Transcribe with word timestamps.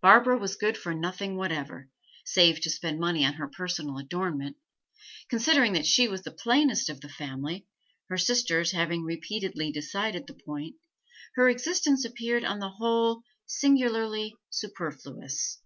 Barbara 0.00 0.38
was 0.38 0.54
good 0.54 0.78
for 0.78 0.94
nothing 0.94 1.34
whatever, 1.34 1.90
save 2.24 2.60
to 2.60 2.70
spend 2.70 3.00
money 3.00 3.24
on 3.24 3.32
her 3.32 3.48
personal 3.48 3.98
adornment; 3.98 4.56
considering 5.28 5.72
that 5.72 5.84
she 5.84 6.06
was 6.06 6.22
the 6.22 6.30
plainest 6.30 6.88
of 6.88 7.00
the 7.00 7.08
family 7.08 7.66
her 8.08 8.16
sisters 8.16 8.70
having 8.70 9.02
repeatedly 9.02 9.72
decided 9.72 10.28
the 10.28 10.34
point 10.34 10.76
her 11.34 11.48
existence 11.48 12.04
appeared 12.04 12.44
on 12.44 12.60
the 12.60 12.70
whole 12.70 13.24
singularly 13.44 14.36
superfluous. 14.48 15.58